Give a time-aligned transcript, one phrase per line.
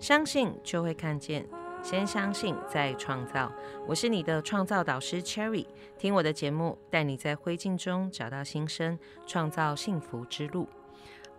[0.00, 1.46] 相信就会看见，
[1.82, 3.52] 先相信再创造。
[3.86, 5.66] 我是你的创造导师 Cherry，
[5.98, 10.66] 听我的节目，带你在灰烬中找到新生，创造幸福之路。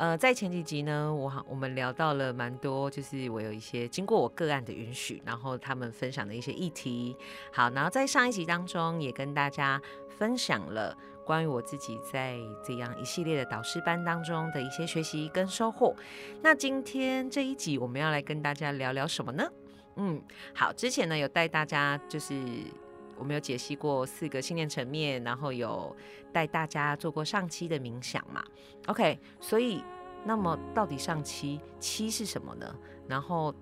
[0.01, 7.15] 呃，在前几集呢，我好我们聊到了蛮多，就是我有一些经过我个案的允许，然后他们分享的一些议题。
[7.53, 9.79] 好，然后在上一集当中也跟大家
[10.17, 10.97] 分享了。
[11.23, 15.95] 关于我自己在这样一系列的导师班当中的一些学习跟收获，
[16.41, 19.47] 那今天这一集我们要来跟大家聊聊什么呢？
[19.97, 20.19] 嗯，
[20.55, 22.33] 好，之前呢有带大家就是
[23.21, 25.95] 我们有解析过四个信念层面，然后有
[26.33, 28.43] 带大家做过上期的冥想嘛
[28.87, 29.83] ？OK，所以
[30.25, 32.75] 那么到底上期七是什么呢？
[33.07, 33.53] 然后。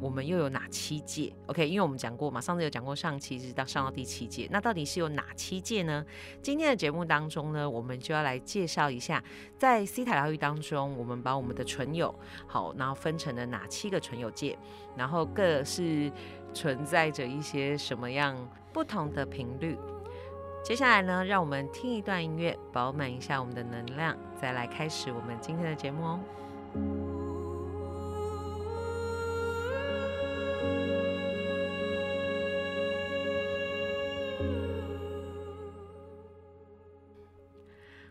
[0.00, 6.02] 我们又有哪七届？OK，因为我们讲过嘛，上次有讲过上期是到上到第七届，那到底是有哪七届呢？
[6.40, 9.22] 今天的节目当中呢，我们就要来介绍一下，
[9.58, 12.12] 在西塔疗愈当中，我们把我们的纯友
[12.46, 14.58] 好，然后分成了哪七个纯友界，
[14.96, 16.10] 然后各是
[16.54, 18.34] 存在着一些什么样
[18.74, 19.78] 不同的频率。
[20.64, 26.20] 接下来呢，让我们听一段音乐，饱满一下我们的能量，再来开始我们今天的节目哦。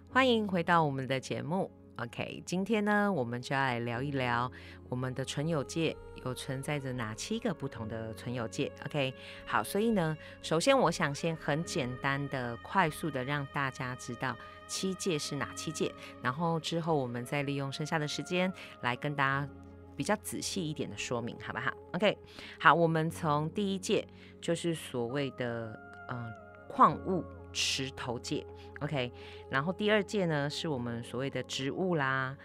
[0.09, 4.50] 欢迎回到我们的节目，OK，今天呢，我们就要来聊一聊
[4.88, 9.13] 我们的纯友界有存在着哪七个不同的存有界，OK，
[9.45, 14.35] 好，所以呢，首先我想先很简单的、快速的让大家知道
[14.67, 18.51] 七界是哪七界，然后之后我们再利用剩下的时间
[18.81, 19.47] 来跟大家
[19.95, 22.17] 比较仔细一点的说明，好不好？OK，
[22.59, 24.07] 好，我们从第一界
[24.41, 25.79] 就是所谓的
[26.09, 26.34] 嗯
[26.67, 27.23] 矿物。
[27.55, 28.44] 石头界
[28.79, 29.13] ，OK，
[29.47, 32.35] 然后第二界呢是我们所谓的植物啦、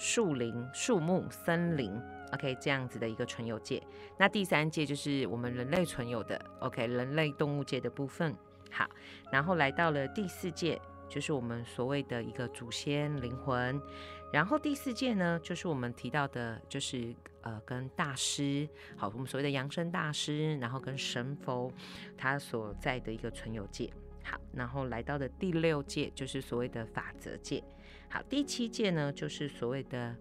[0.00, 1.92] 树林、树木、森林
[2.32, 3.82] ，OK，这样子的一个纯有界。
[4.16, 8.34] 那第三届就是我们人类纯有的，OK，人类动物界的部分。
[8.70, 8.88] 好，
[9.30, 13.78] 然后来到了第四届，就是我们所谓的一个祖先灵魂。
[14.32, 21.70] 然后第四届呢，就是我们提到的，就是呃跟大师，好，我们所谓的扬声大师，然后跟神佛
[22.16, 23.92] 他所在的一个纯有界。
[24.24, 27.62] 好，然后来到的第六届就是所谓的法则界。
[28.12, 30.16] 好，第七届呢就是所谓的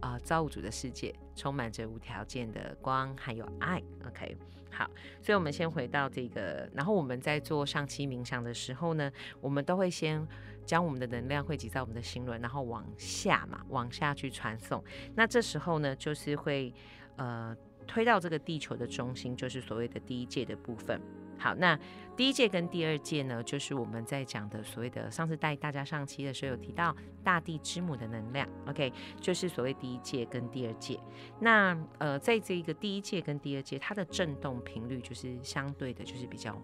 [0.00, 3.80] 呃造物主的世界，充满着无条件的光还有爱。
[4.04, 4.36] OK，
[4.72, 4.90] 好，
[5.22, 9.10] 所以我们先回到这个，然后我们在做上期冥想的时候呢，
[9.40, 10.26] 我们都会先
[10.66, 14.82] 将我们的能量汇集在我们的心轮，然后往下嘛，往下去传送。
[15.14, 16.74] 那这时候呢，就是会
[17.14, 17.56] 呃
[17.86, 21.00] 推到这个地球的中心，就是所谓的第一界的部分。
[21.38, 21.78] 好，那
[22.16, 30.98] 第一届跟第二届呢，就是我们在讲的所谓的上次带大家上期的时候有提到大地之母的能量，OK，就是所谓第一届跟第二届。
[31.38, 36.60] 那呃，在这一个第一届跟第二届，它的震动频率就是相对的，就是比较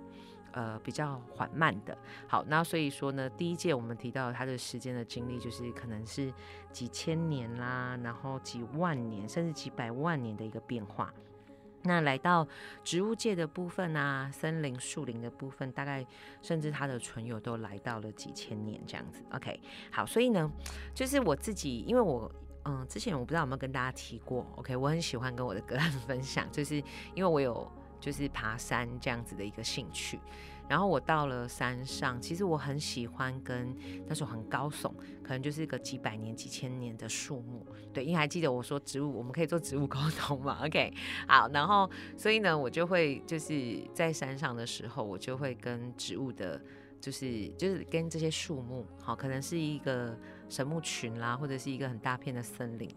[0.50, 1.96] 呃比较缓慢的。
[2.26, 6.32] 好，那所以说呢，第一届我们提到它的时间的经历，就是可能是
[6.72, 11.14] 几千年啦，然后几万年，甚至几百万年的一个变化。
[11.86, 12.46] 那来到
[12.82, 16.04] 植物界的部分啊，森林、树林的部分，大概
[16.40, 19.22] 甚至它的存有都来到了几千年这样子。
[19.32, 20.50] OK，好，所以呢，
[20.94, 22.30] 就是我自己，因为我
[22.64, 26.76] 嗯，之前我不知道有没有跟大家提过，OK，我很喜欢跟我的个案 分享，就是
[27.14, 30.18] 因为我有就是爬山这样子的一个兴趣。
[30.68, 33.74] 然后我到了山上，其实我很喜欢跟
[34.06, 34.92] 那时候很高耸，
[35.22, 37.66] 可能就是一个几百年、几千年的树木。
[37.92, 40.92] 对，因为还记得我说植物，我们可以做植物沟通嘛？OK，
[41.28, 46.60] 好，然后所以呢，我就会就是在山上的时候，我就会跟植物的，
[47.00, 50.18] 就是就是跟这些树木，好，可能是一个
[50.48, 52.88] 神木群啦，或者是一个很大片的森林，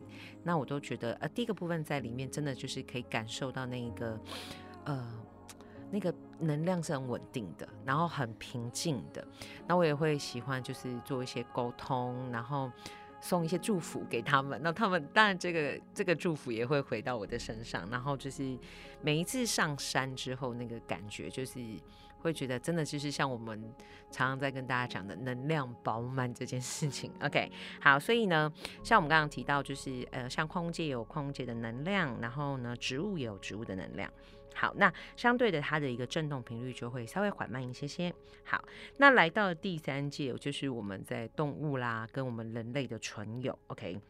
[0.42, 4.20] 那我都觉得，呃，第一个部分在里面，真的就是可以感受到那一个，
[4.86, 5.27] 呃。
[5.90, 9.26] 那个能量是很稳定的，然后很平静的。
[9.68, 12.72] 那我也会喜欢，就是做一些沟通，然后
[13.22, 14.60] 送一些祝福给他们。
[14.62, 17.90] 那他们当然这个这个祝福也会回到我的身上。
[17.90, 18.58] 然后就是
[19.02, 21.60] 每一次上山之后，那个感觉就是
[22.20, 23.62] 会觉得真的就是像我们
[24.12, 27.12] 常常在跟大家讲的能量饱满这件事情。
[27.24, 28.52] OK，好，所以呢，
[28.84, 34.12] 像我们刚刚提到，就是呃，像矿物界有矿物界的能量，然后呢，植物也有植物的能量。
[34.58, 38.12] 好，那相对的，它的一个震动频率就会稍微缓慢一些些。
[38.44, 38.64] 好，
[38.98, 44.02] 那来到第三届，就是我们在动物啦，跟我们人类的纯友，OK。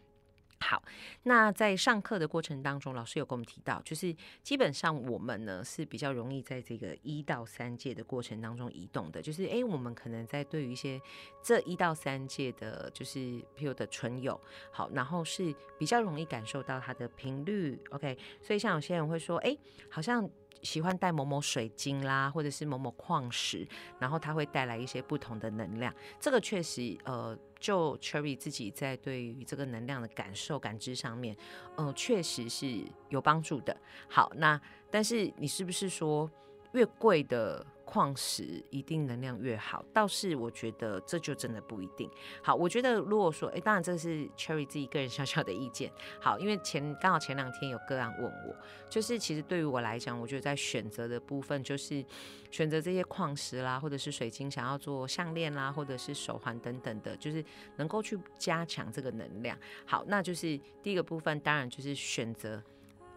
[0.60, 0.82] 好，
[1.24, 11.00] 那在上课的过程当中，老师有跟我们提到，就是基本上我们呢是比较容易在这个一到三届的过程当中移动的，就是诶，我们可能在对于一些
[11.44, 13.20] 这一到三届的，就是
[13.56, 14.40] 譬如的纯友，
[14.72, 19.58] 好，然后是比较容易感受到它的频率，OK，所以像有些人会说，诶，
[19.90, 20.30] 好像。
[20.62, 23.68] 喜欢带某某水晶啦，或者是某某矿石，
[24.00, 25.94] 然后它会带来一些不同的能量。
[26.20, 31.36] 这个确实，呃，就 Cherry 自己在对于这个能量的感受、感知上面，
[31.78, 33.76] 嗯，确实是有帮助的。
[34.08, 34.60] 好，那
[34.90, 36.30] 但是你是不是说
[36.78, 37.66] 越贵的？
[37.90, 42.12] 矿石一定能量越好，倒是我觉得这就真的不一定。
[42.44, 45.90] 好，我觉得如果说，哎，当然这是 Cherry 自己个人小小的意见。
[46.20, 48.56] 好，因为前刚好前两天有个案问我，
[48.90, 52.06] 就是其实对于我来讲，我觉得在选择的部分，就是
[52.52, 57.42] 选择这些矿石啦，或者是水晶，想要做项链啦，或者是手环等等的，就是
[57.78, 59.58] 能够去加强这个能量。
[59.86, 62.62] 好，那就是第一个部分，当然就是选择，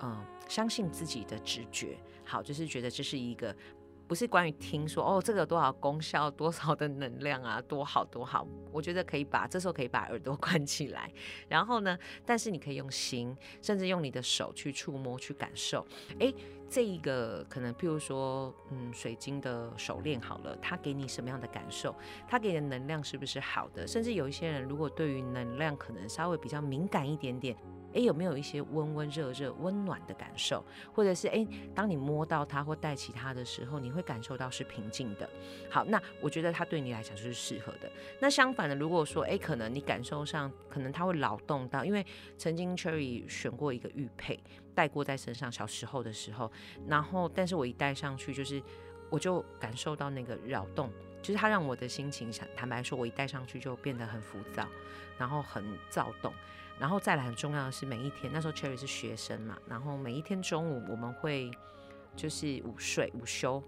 [0.03, 1.97] 嗯，相信自己的直觉。
[2.25, 3.55] 好，就是觉得这是一个。
[4.09, 8.45] 不是关于听说哦，这个有多少功效，多少的能量啊，多好多好。
[8.73, 11.09] 我觉得可以把这时候可以把耳朵 关起来，
[11.49, 15.87] 然后呢，但是你可以用心，甚至用你的手去触摸、去感受。
[16.19, 16.35] 哎，
[16.69, 21.95] 这一个可能，譬如说，嗯，水晶的手链好了，它给你什么样的感受？
[22.27, 23.87] 它给的能量是不是好的？
[23.87, 27.57] 甚至有一些人，如果对于能量可能稍微比较敏感一点点。
[27.93, 30.65] 诶，有没有一些温温热热、温暖的感受？
[30.93, 35.29] 或者是诶，当你摸到它或带起它的时候，你会感受到是平静的。
[35.69, 37.91] 好，那我觉得它对你来讲就是适合的。
[38.21, 42.05] 那相反的，如果说诶，可能你感受上可能它会扰动到，因为
[42.39, 44.39] 曾经 Cherry 选过一个玉佩
[44.75, 46.51] 戴过在身上，小时候的时候，
[46.87, 48.63] 然后但是我一戴上去，就是
[49.11, 50.91] 我就感受到那个扰动，
[51.21, 54.67] 就是它让我的心情想，坦白说，我一戴上去就变得很浮躁，
[55.19, 56.33] 然后很躁动。
[56.81, 61.51] 然后再来很重要的是，每一天那时候 Cherry 是学生嘛，然后每一天中午我们会
[62.17, 63.63] 就是午睡午休，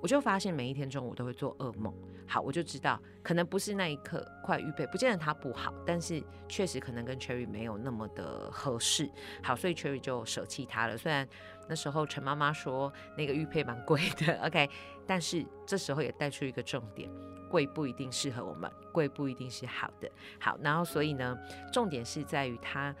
[0.00, 1.94] 我就发现每一天中午都会做噩梦。
[2.26, 9.10] 好，我就知道可能不是那一刻快预备，不见得他不好，但是确实可能跟 Cherry 没有那么的合适。
[9.42, 10.96] 好，所以 Cherry 就舍弃他了。
[10.96, 11.28] 虽然
[11.68, 14.70] 那时候陈妈妈说那个玉佩蛮贵的， OK，
[15.06, 17.10] 但是这时候也带出一个重点。
[17.54, 20.10] 贵不一定适合我们，贵不一定是好的。
[20.40, 21.38] 好，然后所以呢，
[21.72, 22.92] 重点是在于它，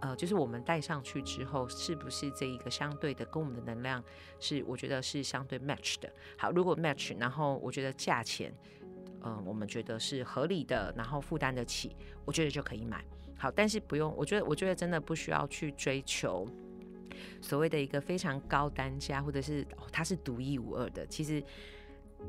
[0.00, 4.02] 呃，就是我们戴上去之后，是不是这一个相对的跟我们的能量
[4.38, 6.10] 是，我觉得是相对 match 的。
[6.38, 8.50] 好，如果 match，然后我觉得价钱，
[9.22, 11.94] 嗯，我们觉得是合理的，然后负担得起，
[12.24, 13.04] 我觉得就可以买。
[13.36, 16.48] 好，但是不用，我觉得，我觉得真的不需要去追求
[17.42, 21.06] 所谓的一个非常高单价，或者是它是独一无二的。
[21.06, 21.44] 其实。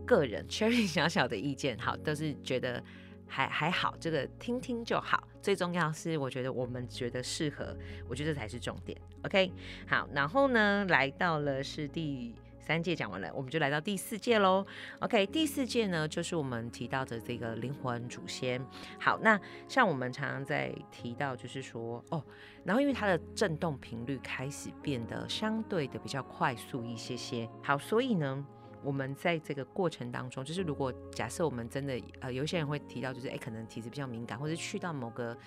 [0.06, 2.84] 个人 Cherry 小小的意见，好，都是觉得
[3.28, 5.28] 还还好，这个听听就好。
[5.42, 7.76] 最重要是，我觉得我们觉得适合，
[8.08, 8.96] 我觉得这才是重点。
[9.24, 9.52] OK，
[9.88, 14.64] 好，然后呢，来到了是第三届讲完了，我们就来到第四届喽。
[15.00, 18.64] OK，第四届呢，就是我们提到的这个灵魂祖先。
[19.00, 22.24] 好，那像我们常常在提到，就是说哦，
[22.64, 27.50] 然后因为它的振动频率开始变得相对的比较快速一些些。
[27.64, 28.46] 好，所以呢。
[28.84, 35.38] 我们在这个过程当中，就是如果假设我们真的呃，有些人会提到，就是哎，可能体质比较敏感，或者去到某个，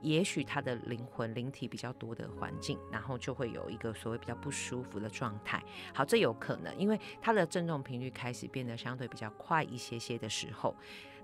[0.00, 5.62] 也许他的灵魂灵体比较多的环境，然后就会有一个所谓比较不舒服的状态。
[5.92, 10.76] 好，这有可能，因为它的振动频率开始变得相对比较快一些些的时候，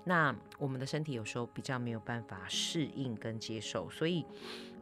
[0.03, 4.25] 那我们的身体有时候比较没有办法适应跟接受，所以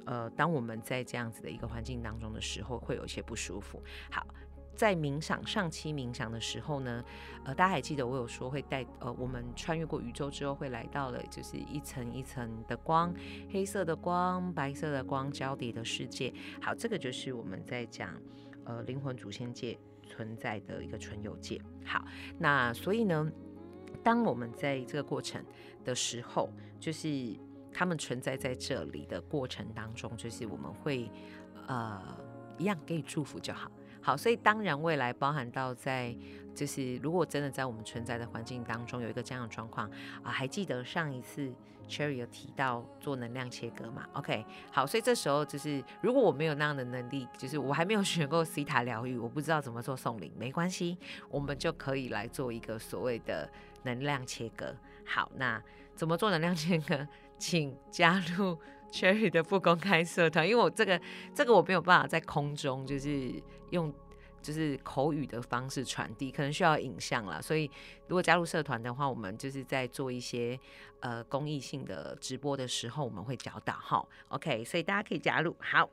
[0.05, 3.83] 呃，当我们在这样子的一个环境当中的时候，会有一些不舒服。
[4.09, 4.25] 好。
[4.75, 7.03] 在冥想上期冥想的时候呢，
[7.45, 13.13] 呃，大家还记得我有说会带呃，我们穿越过宇宙之后会来到了就是一层一层的光，
[13.51, 16.33] 黑色的光、白色的光交叠的世界。
[16.61, 18.15] 好，这个就是我们在讲
[18.65, 21.61] 呃灵魂祖先界存在的一个纯有界。
[21.85, 22.03] 好，
[22.39, 23.31] 那所以呢，
[24.03, 25.43] 当我们在这个过程
[25.83, 27.37] 的时候，就是
[27.71, 31.11] 他们存在在这里的过程当中，就是我们会
[31.67, 32.01] 呃
[32.57, 33.69] 一样给予祝福就好。
[34.01, 36.15] 好，所以当然未来包含到在，
[36.55, 39.89] 就是如果真的在我们存在的环境当中有一个这样的状况
[40.23, 41.53] 啊，还记得上一次
[41.87, 50.97] Cherry 有提到做能量切割嘛？OK，好，所以这时候就是如果我没有那样的能力，就是我还没有 学过西塔疗愈，我不知道怎么做送灵，没关系，
[51.29, 53.49] 我们就可以来做一个所谓的
[53.83, 54.75] 能量切割。
[55.05, 55.61] 好，那
[55.95, 57.07] 怎么做能量切割？
[57.37, 58.57] 请加入。
[58.91, 60.99] Cherry 的不公开社团，因为我这个
[61.33, 63.31] 这个我没有办法在空中就是
[63.69, 63.91] 用
[64.41, 67.41] 就是口语的方式传递，可能需要影像了。
[67.41, 67.69] 所以
[68.07, 70.59] 如果加入社团的话，我们就是在做一些
[70.99, 74.05] 呃公益性的直播的时候，我们会教导哈。
[74.27, 75.55] OK，所以大家可以加入。
[75.59, 75.89] 好，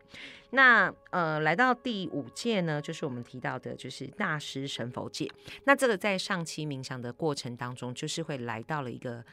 [0.50, 5.30] 那呃来到第五届呢，就是我们提到的，就是大师神佛界。
[5.64, 9.24] 那这个在上期冥想的过程当中，就是会来到了一个。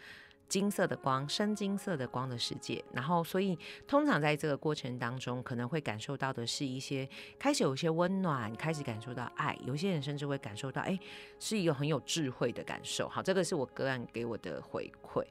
[0.47, 7.07] 金色的光，深金色的光的世界，然后所以通常在这个过程当中，可能会感受到的是一些
[7.39, 10.97] 开始有一些温暖，开始感受到爱，有些人甚至会感受到，哎，
[11.39, 13.09] 是一个很有智慧的感受。
[13.09, 15.23] 好，这个是我个案给我的回馈，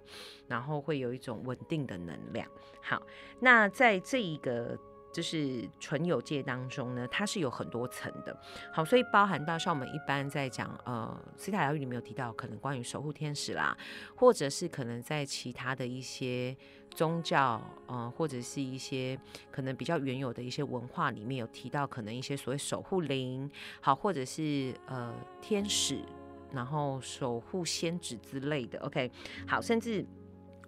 [0.49, 2.49] 然后会有一种稳定的能量。
[2.83, 3.02] 好，
[3.40, 4.78] 那在这一个。
[5.14, 8.37] 就是纯有界当中呢，它是有很多层的，
[8.73, 13.76] 好，所以包含到像我们一般在讲，呃，斯塔疗愈里面有提到，可能关于守护天使啦，
[14.16, 16.56] 或者是可能在其他的一些
[16.90, 19.16] 宗教，呃，或者是一些
[19.52, 23.49] 可能比较原有的一些文化里面有提到，可能一些所谓守护灵，
[23.80, 26.04] 好，或者是呃天使，
[26.52, 29.09] 然后守护仙子之类的，OK，
[29.47, 30.04] 好，甚至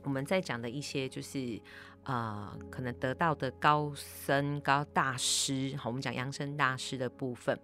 [0.06, 1.60] 我们在讲的一些就是。
[2.08, 7.58] 呃，可能得到的高僧、高大师，好，我们讲扬声大师的部分，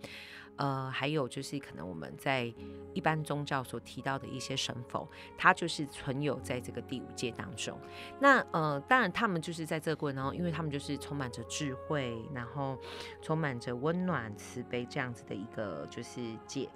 [0.56, 2.52] 呃，还有就是可能我们在
[2.92, 5.08] 一般宗教所提到的一些神佛，
[5.38, 7.78] 他就是存有在这个第五界当中。
[8.18, 12.76] 那呃，当然他们就是在这个过程当中，因为他们就是充满着智慧，然后
[13.20, 16.68] 充满着温暖、慈悲这样子的一个就是界。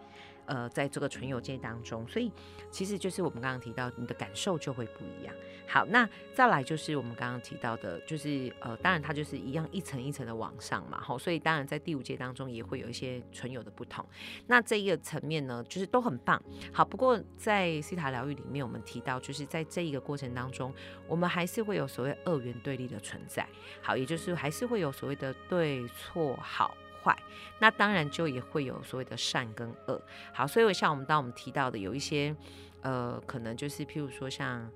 [0.46, 2.30] 呃，在这个纯有界当中，所以
[2.70, 5.34] 其实就是我们刚刚提到，你的感受就会不一样。
[5.68, 11.00] 好，那再来就是我们刚刚提到的，就是呃，当然它就是一样一层一层的往上嘛。
[11.00, 14.06] 好，所以当然在第五界当中也会有一些纯有的不同。
[14.46, 16.40] 那这一个层面呢，就是都很棒。
[16.72, 20.72] 好，不过在西塔疗愈里面，我们提到就是在这一个过程当中，
[21.08, 23.44] 我们还是会有所谓二元对立的存在。
[23.82, 26.76] 好，也就是还是会有所谓的对错好。
[27.06, 27.16] 坏，
[27.60, 30.02] 那当然就也会有所谓的善跟恶。
[30.34, 32.34] 好，所以像我们当我们提到的有一些，
[32.82, 34.68] 呃，可能就是譬如说像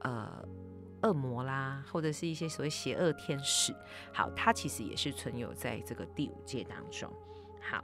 [0.00, 0.46] 呃
[1.02, 3.74] 恶魔啦，或者是一些所谓邪恶天使。
[4.12, 7.10] 好，它其实也是存有在这个第五界当中。
[7.60, 7.82] 好，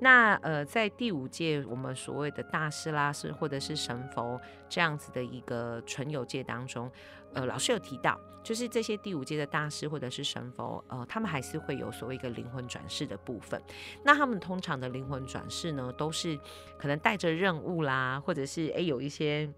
[0.00, 6.90] 那呃在第五届，我们所谓的大师啦，是或者是神佛这样子的一个纯有界当中。
[7.32, 13.62] 呃，老师有提到，就是这些第五届的大师或者是神佛，呃，他们还是会有所谓一个灵魂转世的部分。
[14.02, 16.36] 那他们通常的灵魂转世呢，都是
[16.76, 19.48] 可能带着任务啦，或者是诶有一些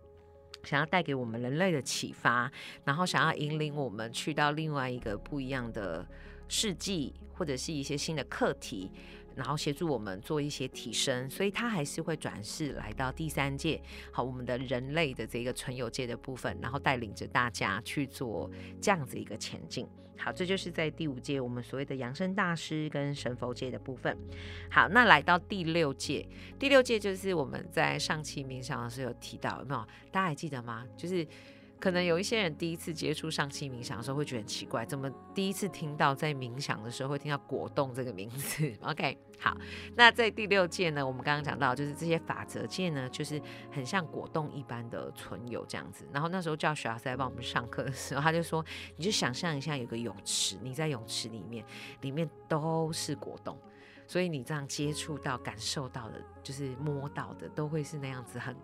[0.64, 2.52] 想要带给我们人类的启发，
[2.84, 6.06] 然后想要引领我们去到另外一个不一样的
[6.46, 8.90] 世纪，或者是一些新的课题。
[9.36, 19.86] 然后协助我们做一些提升，所以他还是会转世来到第三届，好，我们的人类的这个存有界的部分，然后带领着大家去做这样子一个前进。
[20.18, 24.16] 好，这就是在第五届我们所谓的养生大师跟神佛界的部分。
[24.70, 29.80] 好，那来到第六届，第六届就是我们在上期冥想的时候有提到，有没有？
[30.10, 30.86] 大家还记得吗？
[30.96, 31.26] 就是。
[31.82, 39.56] 可能有一些人第一次接触上期冥想的时候会觉得很奇怪，怎么第一次听到在冥想的时候会听到果冻这个名字？OK，好，
[39.96, 46.06] 那在第六届呢，我们刚刚讲到就是这些法则界呢，就是很像果冻一般的存有这样子。
[46.12, 48.64] 然后那时候教学老师来帮我们上课的时候，他就说，
[48.96, 51.64] 你就想象一下有个泳池，你在泳池里面，
[52.02, 53.58] 里面都是果冻，
[54.06, 58.54] 所以你这样接触到、感受到的，就是摸到的，都会是那样子，很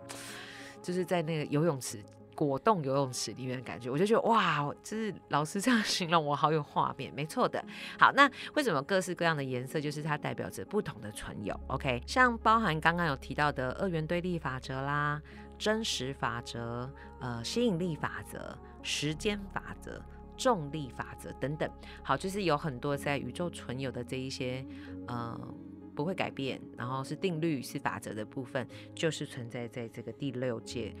[0.81, 2.01] 就是在那个游泳池。
[2.47, 7.63] 果冻游泳池里面的感觉，我就觉得哇，就是老师这样 形容我好有画面，没错的。
[7.99, 15.21] 好，那为什么各式各样的颜色，就是它代表着不同的存有？OK，像包含刚刚有提到的二元对立法则啦、
[15.57, 20.01] 真实法则、呃吸引力法则、时间法则、
[20.37, 21.69] 重力法则等等。
[22.01, 24.65] 好，就是有很多在宇宙存有的这一些
[25.07, 25.37] 呃
[25.93, 28.65] 不会改变，然后是定律是法则的部分，
[28.95, 30.95] 就是存在在这个第六届。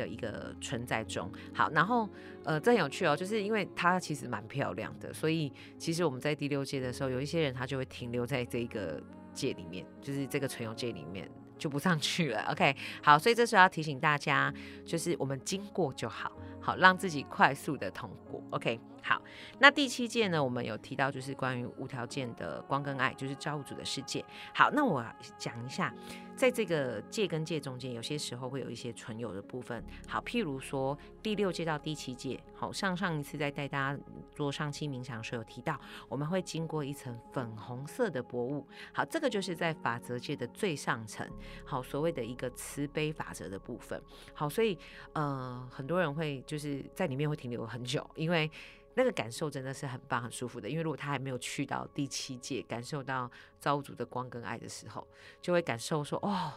[0.00, 2.08] 的一个存在中，好，然后
[2.44, 8.98] 呃，这很有趣哦，就是因为它其实蛮漂亮的，所以其实我们在第六届的时候，有一些人他就会停留在这个
[9.34, 12.40] 界里面，就是这个存有界里面就不上去了。
[12.50, 14.52] OK，好，所以这时候要提醒大家，
[14.86, 18.42] 就是我们经过就好，好让自己快速的通过。
[18.50, 18.80] OK。
[19.02, 19.20] 好，
[19.58, 20.44] 那第七届呢？
[20.44, 24.22] 我们有提到就是关于无条件的光跟爱，就是造物主的世界。
[24.54, 25.02] 好，那我
[25.38, 25.92] 讲一下，
[26.36, 29.82] 在这个界跟界中间，有些时候会有一些存有的部分。
[30.06, 33.98] 好，譬如说第六届到第七届，好，上上一次在带大家
[34.34, 38.68] 做上期冥想的时候有提到，我们会经过一层粉红色的薄雾。
[38.92, 41.26] 好，这个就是在法则界的最上层，
[41.64, 44.00] 好，所谓的一个慈悲法则的部分。
[44.34, 44.78] 好，所以
[45.14, 48.50] 呃，很多人会就是在里面会停留很久，因为
[48.94, 50.68] 那个感受真的是很棒、很舒服的。
[50.68, 53.30] 因为如果他还没有去到第七界，感受到
[53.60, 55.06] 造物主的光跟爱的时候，
[55.40, 56.52] 就会感受说，哦。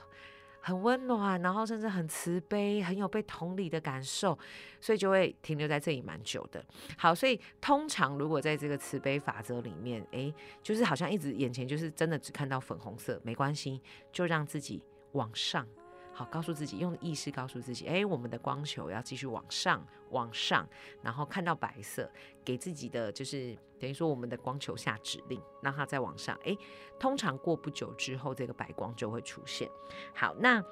[0.66, 4.40] 很温暖，然后甚至很慈悲，很有被同理的感受，
[4.80, 6.64] 所以就会停留在这里蛮久的。
[6.98, 13.82] 好，所以通常如果在这个慈悲法则里面，诶，就是好像一直眼前就是真的只看到粉红色，没关系，
[14.14, 14.82] 就让自己
[15.12, 15.68] 往上。
[16.16, 20.68] 好，告诉自己，用意识告诉自己，哎，我们的光球要继续往上，往上，
[21.02, 22.08] 然后看到白色，
[22.46, 26.38] 给自己的就是等于说我们的光球下指令，让它再往上。
[26.46, 26.56] 哎，
[27.00, 29.68] 通常过不久之后，这个白光就会出现。
[30.14, 30.64] 好，那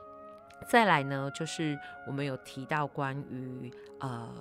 [0.70, 4.32] 再来呢，就是我们有提到关于呃，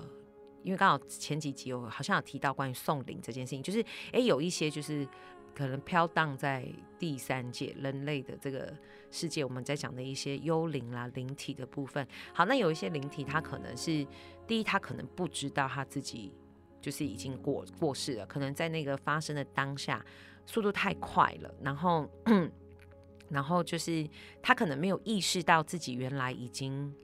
[0.62, 5.08] 因为刚好前几集有好像有提到关于送灵这件事情，就是哎，有一些就是。
[5.54, 6.66] 可能飘荡在
[6.98, 8.72] 第三界人类的这个
[9.10, 12.06] 世界，我们在讲的一些幽灵啦、灵体的部分。
[12.32, 14.06] 好，那有一些灵体，他可能是
[14.46, 16.32] 第一，他可能不知道他自己
[16.80, 20.04] 就是已经过过世了，可能在那个发生的当下，
[20.46, 22.08] 速度太快了，然后，
[23.28, 24.08] 然后就是
[24.42, 26.94] 他可能没有意识到自己原来已经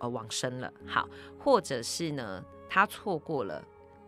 [0.00, 0.72] 呃往生了。
[0.86, 3.62] 好，或者是呢，他错过了。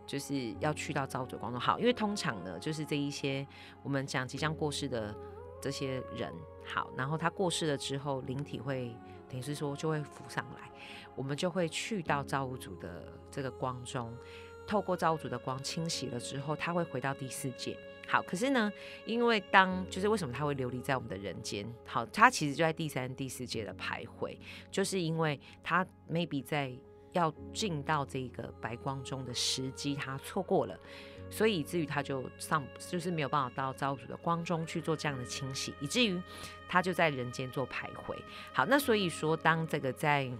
[0.08, 3.46] 就是要去到造物主光中好，因为通常呢，就是这一些
[3.82, 5.14] 我们讲即将过世的
[5.60, 6.32] 这些人
[6.64, 8.96] 好，然后他过世了之后，灵体会
[9.28, 10.70] 等于是说就会浮上来，
[11.14, 14.10] 我们就会去到造物主的这个光中，
[14.66, 17.78] 透过造物主的光清洗了之后，他会回到第四界。
[18.06, 18.72] 好，可是呢，
[19.04, 21.70] 因为当就是为什么他会流离在我们的人间？
[21.84, 24.34] 好，他其实就在第三、第四界的徘徊，
[24.70, 26.74] 就是因为他 maybe 在。
[27.12, 30.78] 要进到这个白光中的时机，他错过了，
[31.30, 36.20] 所以以至于他就上，就是没有办法到造物主的光中去做这样的清洗，以至于
[36.68, 38.16] 他就在人间做徘徊。
[38.52, 40.30] 好，那所以说，当这个在，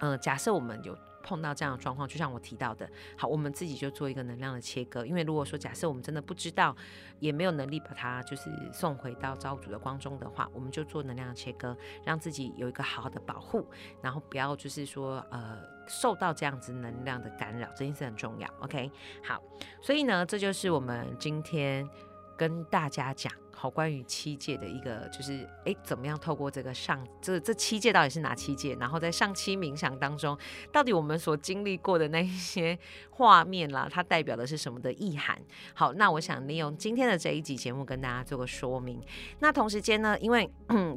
[0.00, 0.96] 嗯，假设我们有。
[1.26, 2.86] 碰到这样的状况，就像我提到的，
[3.16, 5.06] 好，我们自己就做一个能量的切割。
[5.06, 6.76] 因为如果说假设我们真的不知道，
[7.18, 11.74] 也没有能力把它就是送回到造物主的光中的话，我们就做能量的切割，
[12.04, 13.66] 让自己有一个好好的保护，
[14.02, 18.48] 然后不要就是说呃受到这样子能量的干扰，这件事很重要。
[18.60, 18.90] OK，
[19.22, 19.42] 好，
[19.80, 21.88] 所以呢，这就是我们今天
[22.36, 23.32] 跟大家讲。
[23.56, 28.74] 好，关于七界的一个，就是哎，怎么样透过这个上这这七界到底是哪七界？
[28.74, 30.36] 然后在上期冥想当中，
[30.72, 32.76] 到底我们所经历过的那一些
[33.10, 35.40] 画面啦，它代表的是什么的意涵？
[35.72, 39.00] 好，那我想利用今天的这一集节目跟大家做个说明。
[39.38, 40.50] 那同时间呢，因为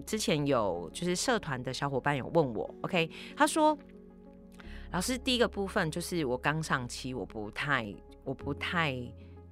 [0.06, 3.78] 之前有就是社团的小伙伴有问我，OK，他说
[4.92, 8.96] 老师第一个部分就是我刚上期，我不太我不太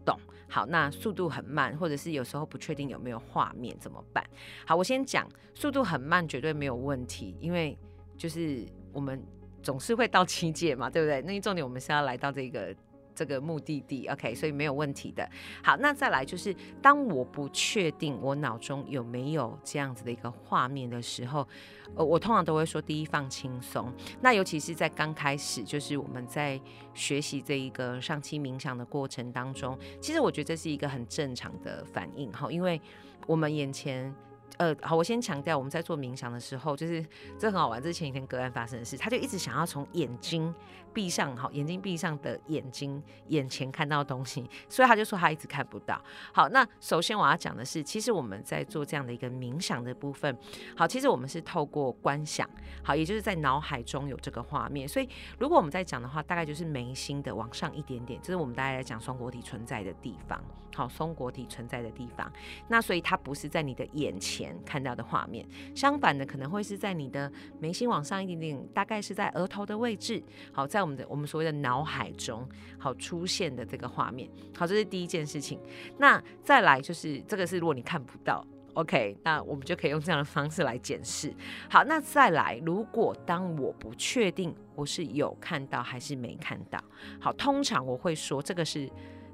[0.06, 0.19] 懂。
[0.48, 4.24] 好，那速度很慢，或者是有时候不确定有没有画面怎么办？
[4.65, 7.78] 好，我先讲速度很慢绝对没有问题，因为
[8.17, 9.21] 就是我们
[9.62, 11.21] 总是会到 七界嘛，对不对？
[11.21, 12.76] 那重点我们是要来到这个。
[13.15, 15.28] 这个目的地，OK，所以没有问题的。
[15.63, 21.47] 好，那再来就是，当我不确定我脑中有没有这样子的一个画面的时候，
[21.95, 23.91] 呃，我通常都会说，第一放轻松。
[24.21, 26.60] 那尤其是在刚开始，就是我们在
[26.93, 32.80] 学习这一个上期冥想的过程当中，其实我觉得这是一个很正常的反应哈，因为
[33.25, 34.13] 我们眼前。
[34.58, 37.06] 呃，好，我先强调，我们在做冥想的时候，就是
[37.38, 37.82] 这很好玩。
[37.82, 40.54] 这是前几天个案发生的事，他就一直想要从眼睛
[40.94, 46.02] 闭上，好，眼睛闭上的眼睛眼前看到东西，所以他就说他一直看不到。
[46.34, 50.38] 好，那首先我要讲的是，其实我们在做这样的一个冥想的部分，
[50.76, 52.50] 好，其实我们是透过观想，
[52.84, 54.88] 好，也就是在脑海中有这个画面。
[54.88, 60.41] 所以如果我们在讲的话，大概就是眉心的往上一点点，这是我们大家在讲双果体存在的地方，
[60.75, 62.31] 好，松果体存在的地方。
[62.67, 64.53] 那所以它不是在你的眼前。
[64.65, 70.21] 看到的画面，相反的可能会是在你的眉心往上一点点，大概是在额头的位置。
[70.51, 72.45] 好，在我们的我们所谓的脑海中，
[72.77, 74.29] 好出现的这个画面。
[74.57, 75.59] 好，这是第一件事情。
[75.99, 81.33] 那再来就是这个是如果你看不到，OK，那我们就可以用这样的方式来检视。
[81.69, 86.83] 好，那再来，如果当我不确定我是有看到还是没看到，
[87.19, 88.89] 好，通常我会说这个是。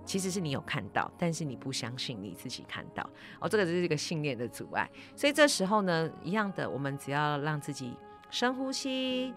[0.06, 3.08] 其实是你有看到，但是你不相信你自己看到
[3.40, 4.90] 哦，这个就是一个信念的阻碍。
[5.16, 7.94] 所以这时候呢，一样的，我们只要让自己
[8.30, 9.34] 深呼吸，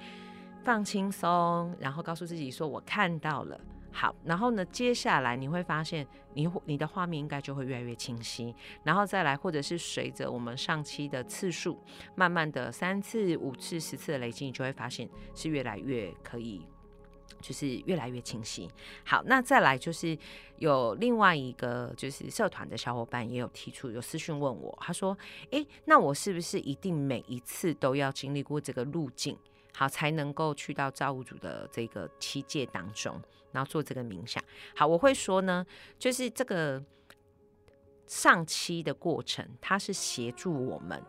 [0.63, 3.61] 放轻松，然后告诉自己说：“我看到了。”
[3.97, 8.53] 好，然后呢，接下来你会发现，你你的画面应该就会越来越清晰。
[8.83, 11.81] 然后再来，或者是随着我们上期的次数，
[12.17, 16.67] 慢慢的三次、五次、十次的累积，你就会发现是越来越可以。
[17.45, 18.67] 就是越来越清晰。
[19.05, 20.17] 好，那再来就是
[20.57, 25.17] 有另外一个就是社团的小伙伴也有提出有私讯问我，他说
[25.53, 29.37] ：“诶，那我是不是一定每一次都要经历过这个路径？
[29.77, 34.43] 好才能够去到造物主的这个七界当中，然后做这个冥想。
[34.75, 35.67] 好，我会说呢，
[35.99, 36.83] 就是这个
[38.07, 41.03] 上期的过程，它是协助我们，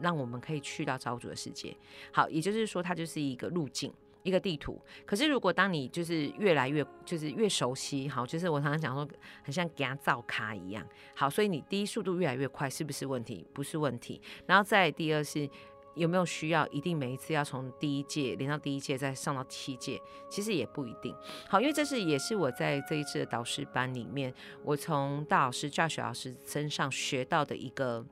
[0.00, 1.76] 让我们可以去到造物主的世界。
[2.12, 3.92] 好，也就是说，它就是一个路径。
[4.22, 9.08] 一个地图，可是如果当你就是越来越就是越熟悉，好，就是我常常讲说，
[9.42, 13.46] 很像给他造卡一样，好，所以你第一速度越来越快，是不是问题？
[13.52, 14.20] 不是问题。
[14.46, 15.48] 然后再第二是
[15.94, 21.14] 有没有需要一定每一次要从第一届连到第一届再上到七届，其实也不一定。
[21.48, 24.32] 好，因为这是也是我在这一次的导师班里面，
[24.62, 28.06] 我从大老师教学老师身上学到的一个。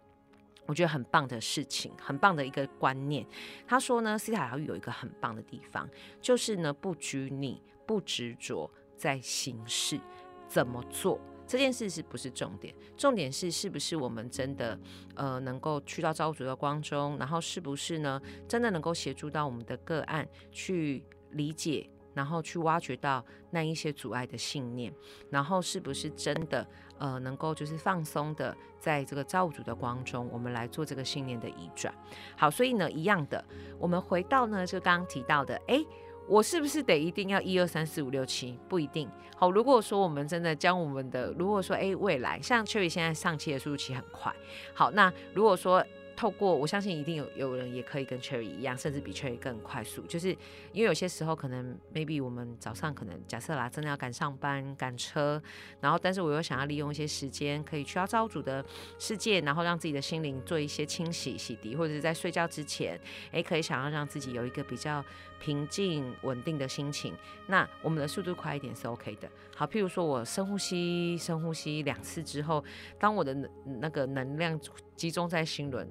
[0.71, 3.27] 我觉得很棒的事情，很棒的一个观念。
[3.67, 5.89] 他说呢，西塔疗愈有一个很棒的地方，
[6.21, 9.99] 就是呢不拘泥、不执着在形式
[10.47, 12.73] 怎么做这件事是不是重点？
[12.97, 14.79] 重点是是不是我们真的
[15.17, 21.03] 呃能够去到造物主的光中，然后是不是呢真的能够协助到我们的个案去
[21.33, 21.91] 理解。
[22.15, 24.93] 然后去挖掘到那一些阻碍的信念，
[25.31, 26.67] 然后是不是真的
[26.99, 31.95] 呃能够就是放松的在这个造物主的光中，我们来做这个信念的移转。
[32.37, 33.45] 好，所以呢一样的，
[33.79, 35.85] 我们回到呢就刚刚提到的，哎，
[36.29, 38.59] 我是不是得一定要一二三四五六七？
[38.69, 39.09] 不一定。
[39.37, 44.35] 好，如果说我们真的将我们的，如果说哎未来像秋雨现在上期的速度其实很快，
[44.75, 45.85] 好，那如果说。
[46.21, 50.37] 透过我相信一定有有人也可以跟 Cherry 一样，甚至比 Cherry 更快速，就是
[50.71, 55.43] 因为有些时候可能 maybe 我们早上可能假设啦，真的要赶上班赶车，
[55.81, 58.63] 然后但是我又想要利用一些时间可以去到造物主的
[58.99, 63.01] 世界，然后让自己的心灵做一些清洗洗涤，或者是在睡觉之前，
[63.33, 65.03] 诶，可以想要让自己有一个比较
[65.41, 67.15] 平静稳定的心情，
[67.47, 69.31] 那我们的速度快一点是 OK 的。
[69.57, 72.63] 好，譬如说我深呼吸深呼吸两次之后，
[72.99, 74.61] 当我的那个能量
[74.95, 75.89] 集中在心轮。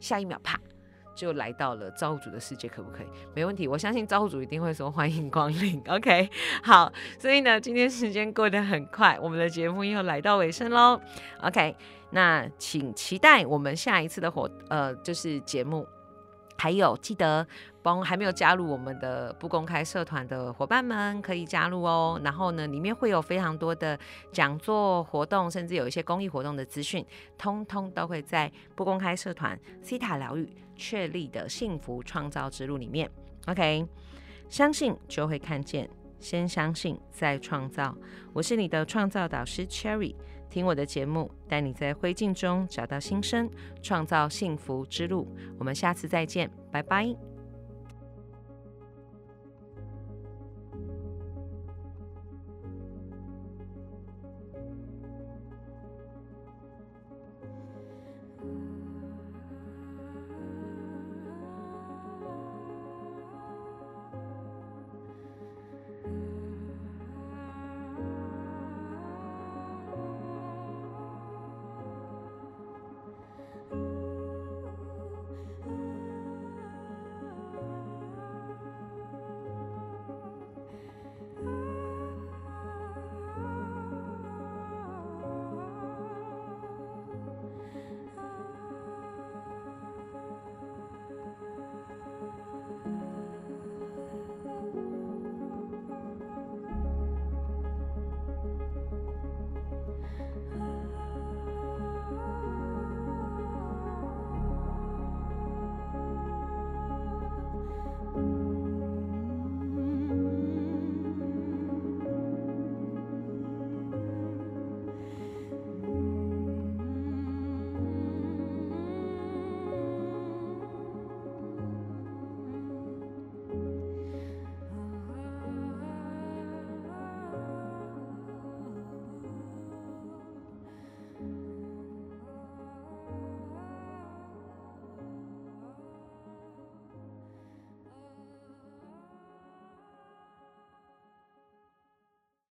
[0.00, 0.58] 下一秒，啪，
[1.14, 3.06] 就来到了造物主的世界，可不可以？
[3.34, 5.80] 没问题，我相信造物主一定会说欢迎光临。
[5.88, 6.28] OK，
[6.62, 11.00] 好，所以呢，今天时间过得很快，我们的节目又来到尾声喽。
[11.42, 11.76] OK，
[12.10, 15.86] 那请期待我们下一次的活，呃，就是节目。
[16.60, 17.46] 还有，记得
[17.82, 22.20] 帮还没有加入我们的不公开社团的伙伴们可以加入哦。
[22.22, 23.98] 然后呢，里面会有非常多的
[24.30, 27.02] 讲座活动，甚至有一些公益活动的资讯，
[27.38, 33.10] 通通都会在不公开社团西塔疗愈确立的幸福创造之路里面。
[33.46, 33.86] OK，
[34.50, 37.96] 相信就会看见，先相信再创造。
[38.34, 40.14] 我是你的创造导师 Cherry。
[40.50, 43.48] 听我的节目，带你在灰烬中找到新生，
[43.80, 45.26] 创造幸福之路。
[45.58, 47.29] 我们下次再见，拜拜。